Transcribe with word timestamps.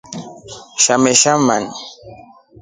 Shamesha 0.83 1.31
mma. 1.41 1.55